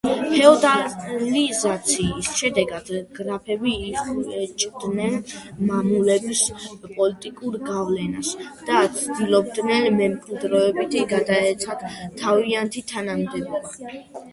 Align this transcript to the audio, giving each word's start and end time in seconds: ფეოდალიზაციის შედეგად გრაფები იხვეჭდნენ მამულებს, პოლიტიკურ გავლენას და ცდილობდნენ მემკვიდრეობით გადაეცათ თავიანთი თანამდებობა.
ფეოდალიზაციის 0.29 2.29
შედეგად 2.39 2.89
გრაფები 3.17 3.73
იხვეჭდნენ 3.89 5.19
მამულებს, 5.67 6.41
პოლიტიკურ 6.97 7.59
გავლენას 7.69 8.33
და 8.73 8.81
ცდილობდნენ 9.03 9.89
მემკვიდრეობით 10.03 10.99
გადაეცათ 11.17 11.87
თავიანთი 12.23 12.85
თანამდებობა. 12.97 13.89